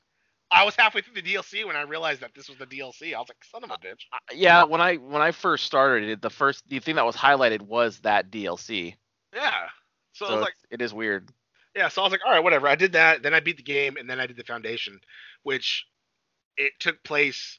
[0.50, 3.14] I was halfway through the DLC when I realized that this was the DLC.
[3.14, 4.04] I was like, son of a bitch.
[4.12, 7.16] Uh, Yeah, when I when I first started it, the first the thing that was
[7.16, 8.94] highlighted was that DLC.
[9.34, 9.68] Yeah.
[10.12, 11.28] So, So, I was like, it's- it is weird.
[11.74, 11.88] yeah.
[11.88, 12.68] So I was like, all right, whatever.
[12.68, 13.22] I did that.
[13.22, 14.98] Then I beat the game, and then I did the Foundation,
[15.42, 15.84] which
[16.56, 17.58] it took place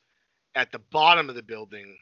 [0.56, 1.96] at the bottom of the building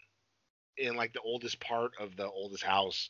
[0.77, 3.09] in like the oldest part of the oldest house,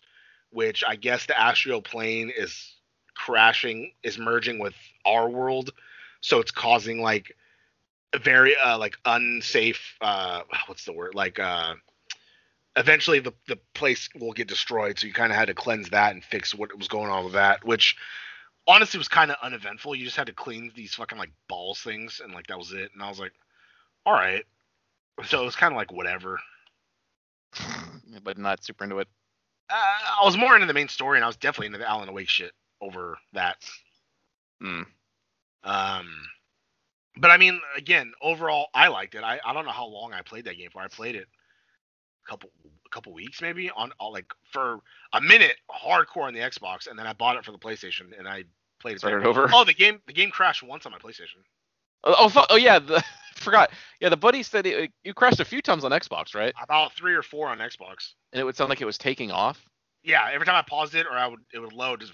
[0.49, 2.74] which I guess the astral plane is
[3.15, 4.75] crashing, is merging with
[5.05, 5.71] our world,
[6.21, 7.35] so it's causing like
[8.23, 11.15] very uh like unsafe uh what's the word?
[11.15, 11.75] Like uh
[12.77, 14.99] eventually the the place will get destroyed.
[14.99, 17.33] So you kind of had to cleanse that and fix what was going on with
[17.33, 17.95] that which
[18.67, 19.95] honestly was kind of uneventful.
[19.95, 22.91] You just had to clean these fucking like balls things and like that was it.
[22.93, 23.33] And i was like
[24.05, 24.43] all right.
[25.25, 26.39] So it was kind of like whatever.
[28.23, 29.07] But not super into it.
[29.69, 32.11] uh, i was more into the main story and i was definitely into the alan
[32.13, 33.57] wake shit over that
[34.61, 34.81] Hmm.
[35.63, 36.07] Um,
[37.17, 39.23] but I mean, again, overall, I liked it.
[39.23, 40.81] I, I don't know how long I played that game for.
[40.81, 41.27] I played it
[42.25, 44.79] a couple a couple weeks maybe on, on like for
[45.13, 48.27] a minute hardcore on the Xbox, and then I bought it for the PlayStation and
[48.27, 48.43] I
[48.79, 48.99] played it.
[48.99, 49.49] Started over.
[49.51, 51.43] Oh, the game the game crashed once on my PlayStation.
[52.03, 53.03] Oh, oh, oh yeah, the,
[53.35, 53.71] forgot.
[53.99, 56.53] Yeah, the buddy said it, you crashed a few times on Xbox, right?
[56.61, 58.13] About three or four on Xbox.
[58.31, 59.65] And it would sound like it was taking off.
[60.05, 62.13] Yeah, every time I paused it or I would it would load just.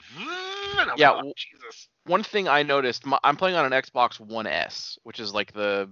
[0.97, 1.89] Yeah, like, oh, Jesus.
[2.05, 5.53] One thing I noticed, my, I'm playing on an Xbox One S, which is like
[5.53, 5.89] the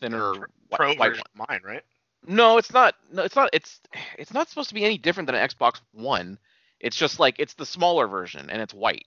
[0.00, 1.82] thinner Pro, pro white version of mine, right?
[2.26, 2.94] No, it's not.
[3.12, 3.50] No, it's not.
[3.52, 3.80] It's
[4.18, 6.38] it's not supposed to be any different than an Xbox One.
[6.80, 9.06] It's just like it's the smaller version and it's white.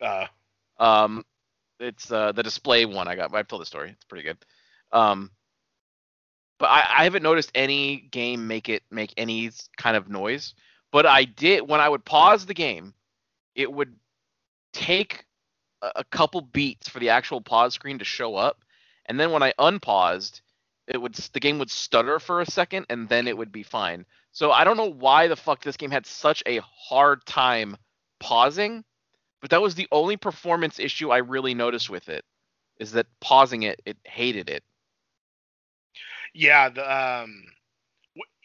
[0.00, 0.26] Uh,
[0.78, 1.24] Um,
[1.78, 3.34] it's uh the display one I got.
[3.34, 3.90] I've told the story.
[3.90, 4.38] It's pretty good.
[4.92, 5.30] Um,
[6.58, 10.54] but I, I haven't noticed any game make it make any kind of noise.
[10.92, 12.94] But I did when I would pause the game,
[13.54, 13.96] it would
[14.72, 15.24] take
[15.82, 18.64] a, couple beats for the actual pause screen to show up,
[19.06, 20.42] and then when I unpaused,
[20.86, 24.06] it would the game would stutter for a second, and then it would be fine.
[24.32, 27.76] So I don't know why the fuck this game had such a hard time
[28.20, 28.84] pausing,
[29.40, 32.24] but that was the only performance issue I really noticed with it.
[32.78, 34.64] Is that pausing it, it hated it.
[36.34, 37.44] yeah, the um,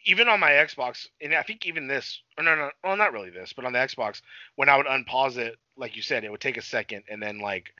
[0.08, 3.28] even on my Xbox, and I think even this, or no, no, well, not really
[3.28, 4.22] this, but on the Xbox,
[4.56, 7.40] when I would unpause it, like you said, it would take a second and then
[7.40, 7.74] like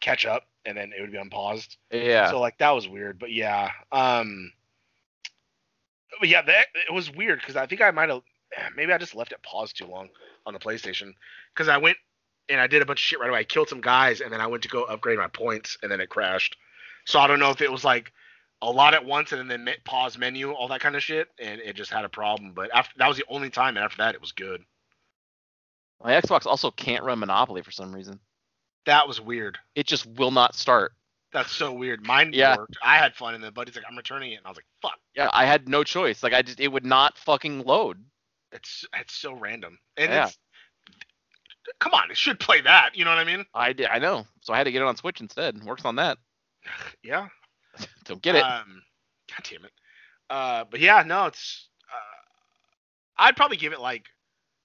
[0.00, 1.76] catch up, and then it would be unpaused.
[1.90, 2.30] Yeah.
[2.30, 4.50] So like that was weird, but yeah, um,
[6.18, 8.22] but yeah, that it was weird because I think I might have,
[8.74, 10.08] maybe I just left it paused too long
[10.46, 11.12] on the PlayStation
[11.54, 11.98] because I went
[12.48, 13.40] and I did a bunch of shit right away.
[13.40, 16.00] I killed some guys and then I went to go upgrade my points and then
[16.00, 16.56] it crashed.
[17.04, 18.10] So I don't know if it was like
[18.68, 21.76] a lot at once and then pause menu, all that kind of shit, and it
[21.76, 22.52] just had a problem.
[22.52, 24.62] But after that was the only time, and after that it was good.
[26.02, 28.20] My Xbox also can't run Monopoly for some reason.
[28.86, 29.58] That was weird.
[29.74, 30.92] It just will not start.
[31.32, 32.06] That's so weird.
[32.06, 32.56] Mine Yeah.
[32.56, 32.76] worked.
[32.82, 34.98] I had fun, and the buddy's like, "I'm returning it," and I was like, "Fuck."
[35.16, 36.22] Yeah, I had no choice.
[36.22, 38.04] Like I just it would not fucking load.
[38.52, 39.78] It's it's so random.
[39.96, 40.26] And Yeah.
[40.26, 40.38] it's
[41.80, 42.94] come on, it should play that.
[42.94, 43.44] You know what I mean?
[43.54, 44.26] I did, I know.
[44.42, 45.62] So I had to get it on Switch instead.
[45.64, 46.18] Works on that.
[47.02, 47.28] Yeah.
[48.04, 48.42] Don't get it.
[48.44, 48.82] Um,
[49.30, 49.72] God damn it.
[50.30, 51.68] Uh, but yeah, no, it's.
[51.92, 54.06] Uh, I'd probably give it like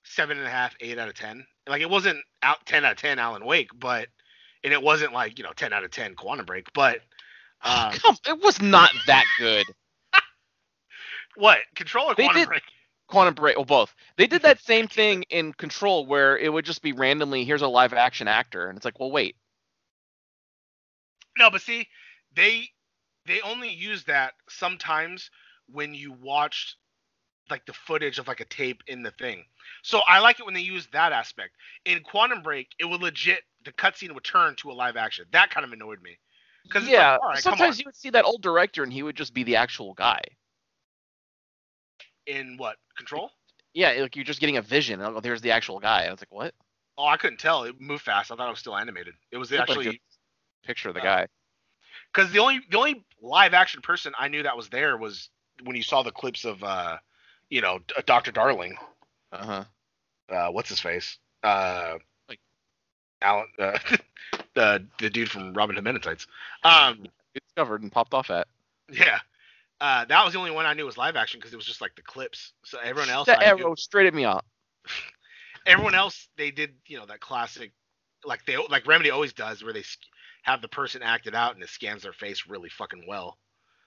[0.04, 1.46] seven and a half, eight out of ten.
[1.68, 4.08] Like it wasn't out ten out of ten Alan Wake, but
[4.64, 7.00] and it wasn't like you know ten out of ten Quantum Break, but.
[7.62, 9.66] Um, Come, it was not that good.
[11.36, 12.62] what Controller They Quantum did- Break?
[13.10, 13.94] Quantum Break, well, both.
[14.16, 17.68] They did that same thing in Control, where it would just be randomly, here's a
[17.68, 19.36] live action actor, and it's like, well, wait.
[21.38, 21.86] No, but see,
[22.34, 22.70] they
[23.30, 25.30] they only use that sometimes
[25.68, 26.76] when you watched
[27.50, 29.46] like the footage of like a tape in the thing.
[29.84, 31.52] So I like it when they use that aspect.
[31.86, 35.26] In Quantum Break, it would legit the cutscene would turn to a live action.
[35.32, 36.18] That kind of annoyed me.
[36.64, 39.34] Because Yeah, like, right, sometimes you would see that old director, and he would just
[39.34, 40.22] be the actual guy.
[42.28, 43.32] in what control?
[43.74, 45.02] Yeah, like you're just getting a vision.
[45.02, 46.06] Oh, there's the actual guy.
[46.06, 46.54] I was like, what?
[46.98, 47.64] Oh, I couldn't tell.
[47.64, 48.32] It moved fast.
[48.32, 49.16] I thought it was still animated.
[49.32, 51.28] It was like actually a picture of the uh, guy.
[52.14, 55.30] because the only the only live action person I knew that was there was
[55.64, 56.98] when you saw the clips of uh,
[57.50, 58.32] you know, Dr.
[58.32, 58.76] Darling.
[59.32, 59.64] Uh huh.
[60.36, 61.18] uh, what's his face?
[61.44, 61.96] Uh,
[62.28, 62.40] Like-
[63.22, 63.78] Alan, uh,
[64.56, 66.28] the the dude from Robin Hood Men in Tights.
[66.64, 68.48] Um, Discovered and popped off at.
[68.92, 69.20] yeah,
[69.82, 71.80] uh, that was the only one I knew was live action because it was just
[71.82, 72.54] like the clips.
[72.66, 74.46] So everyone else, That I knew- arrow straight at me up.
[75.66, 77.72] everyone else, they did you know that classic,
[78.26, 79.84] like they like Remedy always does, where they
[80.44, 83.38] have the person acted out and it scans their face really fucking well.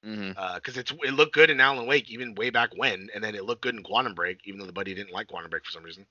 [0.02, 3.44] Because it's it looked good in Alan Wake even way back when, and then it
[3.44, 5.84] looked good in Quantum Break, even though the buddy didn't like Quantum Break for some
[5.84, 6.06] reason.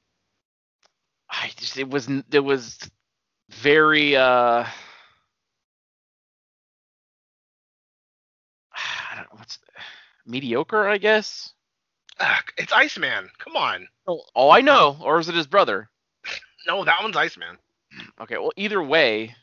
[1.29, 2.79] I just it was it was
[3.49, 4.63] very uh
[8.73, 9.59] I don't know what's
[10.25, 11.53] mediocre, I guess.
[12.19, 13.29] Ugh, it's Iceman.
[13.39, 13.87] Come on.
[14.07, 14.97] Oh, oh, I know.
[15.01, 15.89] Or is it his brother?
[16.67, 17.57] No, that one's Iceman.
[18.21, 19.35] Okay, well, either way,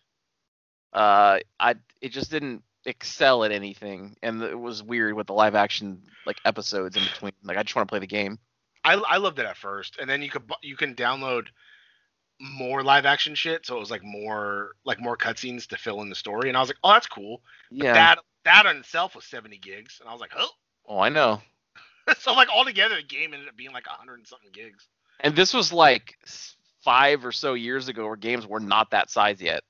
[0.93, 5.55] uh, I it just didn't excel at anything, and it was weird with the live
[5.55, 7.33] action like episodes in between.
[7.45, 8.39] Like, I just want to play the game.
[8.85, 11.49] I I loved it at first, and then you could you can download
[12.41, 16.09] more live action shit, so it was like more like more cutscenes to fill in
[16.09, 17.43] the story, and I was like, oh, that's cool.
[17.71, 17.95] Yeah.
[17.95, 20.49] That that in itself was 70 gigs, and I was like, oh.
[20.87, 21.43] oh, I know.
[22.19, 24.89] so like altogether, the game ended up being like 100 and something gigs.
[25.21, 26.17] And this was like
[26.83, 29.63] five or so years ago, where games were not that size yet,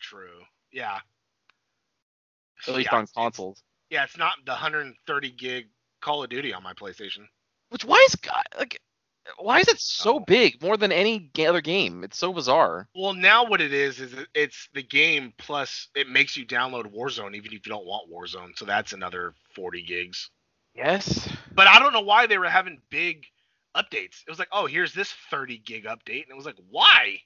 [0.00, 0.40] True.
[0.72, 0.98] Yeah.
[2.68, 3.62] at least yeah, on consoles.
[3.90, 5.66] Yeah, it's not the 130 gig
[6.00, 7.26] Call of Duty on my PlayStation.
[7.70, 8.80] Which why is God like
[9.38, 10.20] why is it so Oh.
[10.20, 12.04] big more than any other game?
[12.04, 12.88] It's so bizarre.
[12.94, 17.34] Well, now what it is is it's the game plus it makes you download Warzone
[17.34, 20.30] even if you don't want Warzone, so that's another 40 gigs.
[20.74, 21.28] Yes.
[21.52, 23.24] But I don't know why they were having big
[23.76, 24.22] updates.
[24.26, 27.18] It was like, oh, here's this 30 gig update, and it was like, why?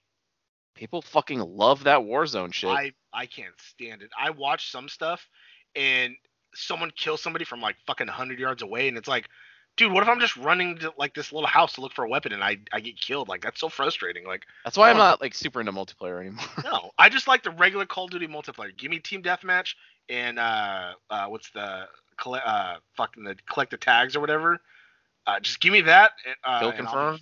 [0.79, 2.71] People fucking love that Warzone shit.
[2.71, 4.11] I I can't stand it.
[4.17, 5.29] I watch some stuff,
[5.75, 6.15] and
[6.55, 9.29] someone kills somebody from like fucking 100 yards away, and it's like,
[9.77, 12.09] dude, what if I'm just running to like this little house to look for a
[12.09, 13.29] weapon and I I get killed?
[13.29, 14.25] Like that's so frustrating.
[14.25, 15.01] Like That's why I'm Oh.
[15.01, 16.45] not like super into multiplayer anymore.
[16.65, 18.77] no, I just like the regular Call of Duty multiplayer.
[18.77, 19.75] Give me team deathmatch
[20.09, 21.87] and uh uh what's the
[22.17, 24.61] colle- uh fucking the collect the tags or whatever.
[25.27, 26.13] Uh, just give me that.
[26.25, 27.21] and, Uh, Kill confirmed.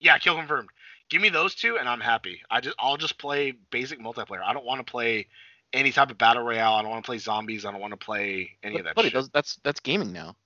[0.00, 0.68] Yeah, kill confirmed.
[1.10, 2.40] Give me those two, and I'm happy.
[2.50, 4.42] I just I'll just play basic multiplayer.
[4.44, 5.26] I don't want to play
[5.72, 6.74] any type of battle royale.
[6.74, 7.64] I don't want to play zombies.
[7.64, 9.14] I don't want to play any of that Buddy, shit.
[9.14, 10.36] those- that's that's gaming now.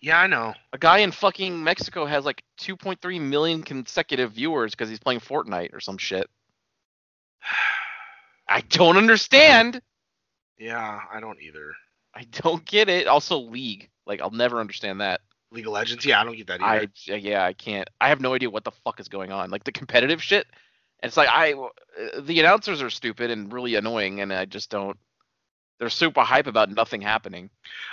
[0.00, 0.52] Yeah, I know.
[0.72, 5.72] A guy in fucking Mexico has like 2.3 million consecutive viewers because he's playing Fortnite
[5.72, 6.28] or some shit.
[8.48, 9.80] I don't understand.
[10.58, 11.72] Yeah, I don't either.
[12.14, 13.06] I don't get it.
[13.06, 13.90] Also, League.
[14.06, 15.20] Like, I'll never understand that.
[15.50, 16.04] League of Legends.
[16.04, 16.90] Yeah, I don't get that either.
[17.08, 17.88] I yeah, I can't.
[18.00, 19.50] I have no idea what the fuck is going on.
[19.50, 20.46] Like the competitive shit.
[21.02, 24.96] It's like I, uh, the announcers are stupid and really annoying, and I just don't.
[25.78, 27.50] They're super hype about nothing happening.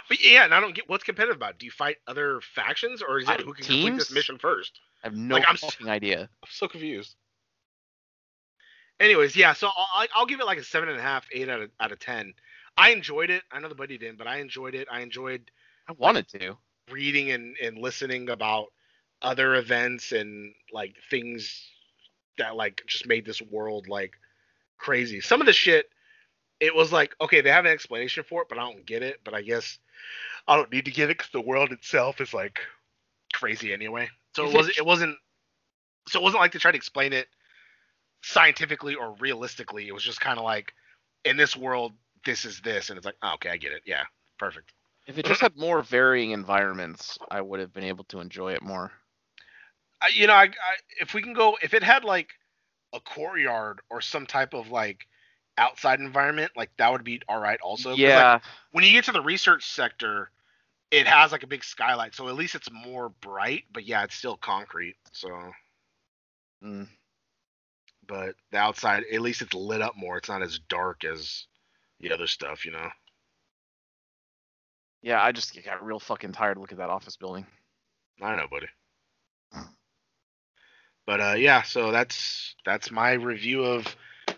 [0.08, 1.60] But yeah, and I don't get what's competitive about.
[1.60, 4.80] Do you fight other factions, or is I- it who can complete this mission first?
[5.04, 6.22] I have no Like, I'm fucking idea.
[6.44, 7.16] I'm so confused.
[9.00, 11.62] Anyways, yeah, so I'll, I'll give it like a seven and a half, eight out
[11.62, 12.34] of out of ten.
[12.78, 13.44] I enjoyed it.
[13.52, 14.88] I know the buddy didn't, but I enjoyed it.
[14.90, 15.52] I enjoyed
[15.88, 16.58] I wanted to.
[16.94, 18.68] Reading and, and listening about
[19.22, 21.70] other events and like things
[22.38, 24.14] that like just made this world like
[24.78, 25.22] crazy.
[25.22, 25.88] Some of the shit,
[26.60, 29.22] it was like okay, they have an explanation for it, but I don't get it.
[29.24, 29.80] But I guess
[30.48, 32.60] I don't need to get it because the world itself is like
[33.34, 34.10] crazy anyway.
[34.36, 35.18] So it wasn't it wasn't
[36.08, 37.28] so it wasn't like they tried to explain it
[38.22, 39.88] scientifically or realistically.
[39.88, 40.74] It was just kind of like
[41.24, 41.94] in this world,
[42.26, 43.84] this is this, and it's like oh, okay, I get it.
[43.86, 44.04] Yeah,
[44.38, 44.74] perfect.
[45.06, 48.62] If it just had more varying environments, I would have been able to enjoy it
[48.62, 48.92] more.
[50.02, 50.50] I, you know, I, I
[51.00, 52.30] if we can go, if it had like
[52.94, 55.08] a courtyard or some type of like
[55.58, 57.60] outside environment, like that would be all right.
[57.62, 58.40] Also, 'Cause, like, yeah,
[58.72, 60.32] when you get to the research sector,
[60.92, 63.66] it has like a big skylight, so at least it's more bright.
[63.72, 64.96] But yeah, it's still concrete.
[65.12, 65.30] So,
[66.64, 66.88] mm,
[68.08, 70.18] but the outside, at least it's lit up more.
[70.18, 71.48] It's not as dark as
[72.00, 72.90] the other stuff, you know.
[75.04, 75.22] Yeah.
[75.22, 77.46] I just got real fucking tired looking at that office building.
[78.22, 78.68] I know, buddy.
[81.06, 83.94] But uh, yeah, so that's that's my review of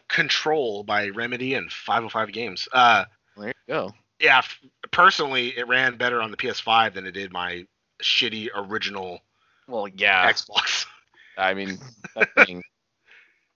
[0.07, 2.67] Control by Remedy and 505 Games.
[2.73, 3.05] Uh,
[3.37, 3.91] There you go.
[4.19, 4.59] yeah, f-
[4.91, 7.65] personally, it ran better on the PS5 than it did my
[8.03, 9.19] shitty original
[9.67, 10.31] Well, yeah.
[10.31, 10.85] Xbox.
[11.37, 11.77] I mean,
[12.15, 12.63] that thing.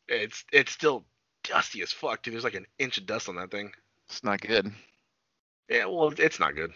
[0.08, 1.06] It's it's still
[1.44, 2.34] dusty as fuck, dude.
[2.36, 3.72] There's like an inch of dust on that thing.
[4.08, 4.72] It's not good.
[5.70, 6.74] Yeah, well, it's not good.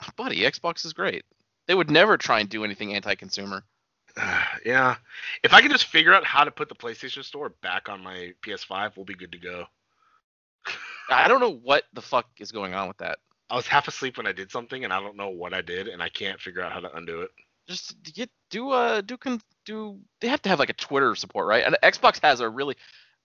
[0.16, 1.24] Buddy, Xbox is great.
[1.66, 3.62] They would never try and do anything anti-consumer.
[4.64, 4.96] yeah,
[5.42, 8.32] if I could just figure out how to put the PlayStation Store back on my
[8.42, 9.64] PS5, we'll be good to go.
[11.10, 13.18] I don't know what the fuck is going on with that.
[13.48, 15.88] I was half asleep when I did something, and I don't know what I did,
[15.88, 17.30] and I can't figure out how to undo it.
[17.68, 21.46] Just get do uh do can do they have to have like a Twitter support,
[21.46, 21.64] right?
[21.64, 22.76] And Xbox has a really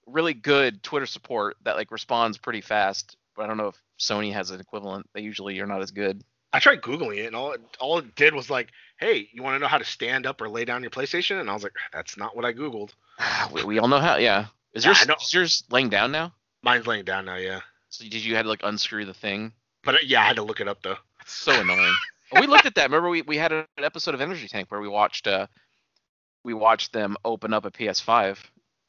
[0.05, 3.17] really good Twitter support that like responds pretty fast.
[3.35, 5.07] But I don't know if Sony has an equivalent.
[5.13, 6.23] They usually are not as good.
[6.55, 9.55] I tried googling it, and all it, all it did was like, "Hey, you want
[9.55, 11.73] to know how to stand up or lay down your PlayStation?" And I was like,
[11.93, 12.91] "That's not what I googled."
[13.51, 14.17] we, we all know how.
[14.17, 14.47] Yeah.
[14.73, 16.33] Is Yeah, yours is yours laying down now?
[16.63, 17.61] Mine's laying down now, yeah.
[17.89, 19.53] So did you had to like unscrew the thing?
[19.83, 20.97] But uh, yeah, I had to look it up though.
[21.21, 21.93] It's so annoying.
[22.33, 22.85] we looked at that.
[22.89, 25.47] Remember we, we had an episode of Energy Tank where we watched uh
[26.43, 28.37] we watched them open up a PS5.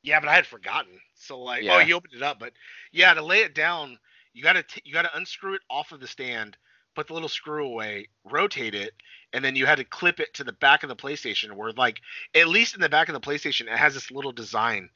[0.03, 0.93] Yeah, but I had forgotten.
[1.15, 1.77] So like, Yeah.
[1.77, 2.53] oh, you opened it up, but
[2.93, 3.99] yeah, to lay it down,
[4.33, 6.57] you gotta t- you gotta unscrew it off of the stand,
[6.97, 8.95] put the little screw away, rotate it,
[9.33, 11.53] and then you had to clip it to the back of the PlayStation.
[11.53, 12.01] Where like,
[12.35, 14.89] at least in the back of the PlayStation, it has this little design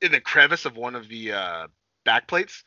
[0.00, 1.66] in the crevice of one of the uh,
[2.04, 2.62] back plates.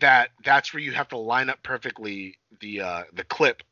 [0.00, 3.62] That that's where you have to line up perfectly the uh, the clip,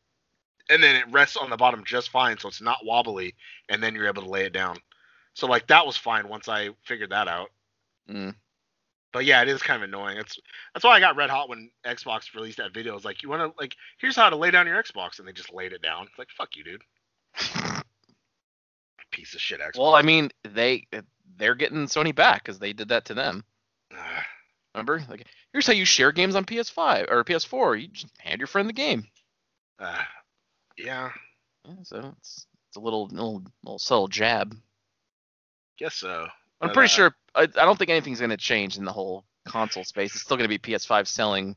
[0.70, 3.34] and then it rests on the bottom just fine, so it's not wobbly,
[3.68, 4.78] and then you're able to lay it down.
[5.34, 7.50] So like that was fine once I figured that out.
[8.08, 8.34] Mm.
[9.16, 10.18] But yeah, it is kind of annoying.
[10.18, 10.38] It's
[10.74, 12.92] that's why I got red hot when Xbox released that video.
[12.92, 15.26] It was like, you want to like, here's how to lay down your Xbox, and
[15.26, 16.02] they just laid it down.
[16.02, 16.82] It's like, fuck you, dude.
[19.10, 19.78] Piece of shit Xbox.
[19.78, 20.86] Well, I mean, they
[21.38, 23.42] they're getting Sony back because they did that to them.
[24.74, 25.02] Remember?
[25.08, 27.80] Like, here's how you share games on PS5 or PS4.
[27.80, 29.06] You just hand your friend the game.
[29.80, 30.06] ah,
[30.76, 31.10] yeah,
[31.64, 34.54] Yeah, so it's it's a little little little subtle jab.
[35.78, 36.26] guess so.
[36.60, 37.16] I'm But, pretty uh, sure.
[37.34, 40.14] I, I don't think anything's going to change in the whole console space.
[40.14, 41.56] It's still going to be PS5 selling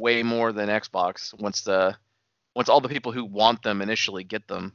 [0.00, 1.96] way more than Xbox once the
[2.56, 4.74] once all the people who want them initially get them.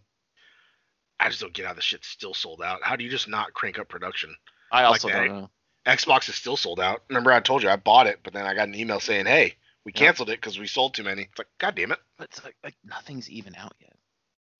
[1.20, 2.80] I just don't get how the shit's still sold out.
[2.84, 4.36] How do you just not crank up production?
[4.72, 5.14] I also that.
[5.14, 5.50] don't know.
[5.88, 7.04] Xbox is still sold out.
[7.10, 9.56] Remember, I told you I bought it, but then I got an email saying, "Hey,
[9.86, 10.00] we Yeah.
[10.00, 12.00] canceled it because we sold too many." It's like, god damn it.
[12.18, 13.96] But it's like, like nothing's even out yet.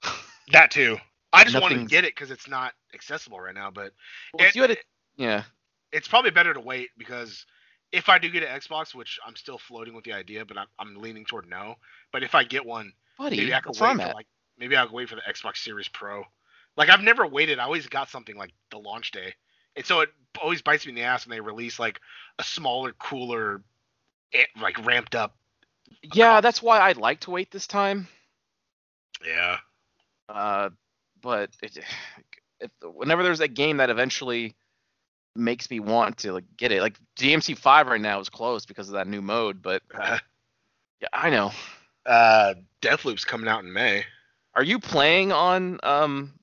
[0.52, 0.98] That too.
[1.34, 3.94] I just want to get it because it's not accessible right now, but
[4.34, 4.78] Well, if it- you had a,
[5.18, 5.44] yeah,
[5.92, 7.46] it's probably better to wait because
[7.92, 10.68] if I do get an Xbox, which I'm still floating with the idea, but I'm,
[10.78, 11.76] I'm leaning toward no.
[12.12, 15.10] But if I get one, buddy, maybe I could wait for like maybe I'll wait
[15.10, 16.24] for the Xbox Series Pro.
[16.78, 17.60] Like I've never waited.
[17.60, 19.34] I always got something like the launch day,
[19.76, 20.10] and so it
[20.42, 22.00] always bites me in the ass when they release like
[22.40, 23.62] a smaller, cooler,
[24.34, 25.36] eh, like ramped up.
[26.14, 28.08] yeah, that's why I'd like to wait this time.
[29.26, 29.58] Yeah.
[30.28, 30.70] Uh,
[31.22, 31.78] but it,
[32.60, 34.56] if, whenever there's a game that eventually
[35.36, 38.88] makes me want to like get it, like DMC five right now is closed because
[38.90, 39.62] of that new mode.
[39.62, 40.20] But Uh,
[41.02, 41.52] yeah, I know.
[42.06, 44.06] uh, Deathloop's coming out in May.
[44.54, 46.34] Are you playing on um?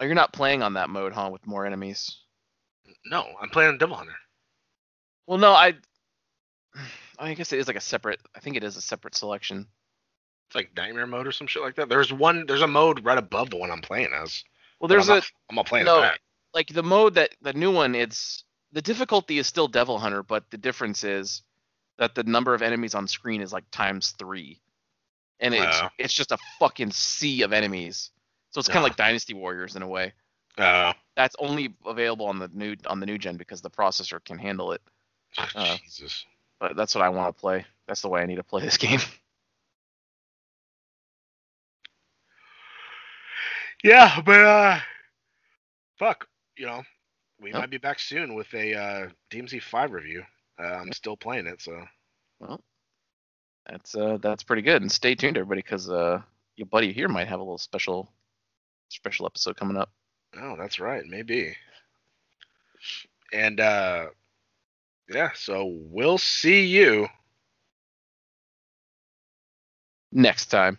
[0.00, 1.28] Oh, you're not playing on that mode, huh?
[1.30, 2.16] With more enemies.
[3.04, 4.14] No, I'm playing Devil Hunter.
[5.26, 5.74] Well, no, I.
[7.18, 8.18] I guess it is like a separate.
[8.34, 9.66] I think it is a separate selection.
[10.48, 11.90] It's like Nightmare mode or some shit like that.
[11.90, 12.46] There's one.
[12.46, 14.42] There's a mode right above the one I'm playing as.
[14.80, 16.18] Well, there's I'm a not, I'm not playing no, that.
[16.54, 17.94] like the mode that the new one.
[17.94, 21.42] It's the difficulty is still Devil Hunter, but the difference is
[21.98, 24.60] that the number of enemies on screen is like times three,
[25.38, 25.88] and it's Oh.
[25.98, 28.10] it's just a fucking sea of enemies.
[28.50, 28.88] So it's kind of Oh.
[28.88, 30.12] like Dynasty Warriors in a way.
[30.58, 34.38] Uh, That's only available on the new on the new gen because the processor can
[34.38, 34.80] handle it.
[35.54, 36.24] Uh, Jesus.
[36.58, 37.64] But that's what I want to play.
[37.86, 39.00] That's the way I need to play this game.
[43.82, 44.78] Yeah, but uh,
[45.98, 46.26] fuck,
[46.56, 46.82] you know,
[47.40, 50.22] we might be back soon with a uh, DMC five review.
[50.58, 51.82] Uh, I'm still playing it, so
[52.40, 52.60] Well,
[53.66, 54.82] that's uh that's pretty good.
[54.82, 56.20] And stay tuned, everybody, because uh
[56.56, 58.12] your buddy here might have a little special
[58.88, 59.90] special episode coming up.
[60.38, 61.56] oh, that's right, maybe.
[63.32, 64.06] And uh,
[65.08, 67.06] yeah, so we'll see you.
[70.12, 70.78] Next time.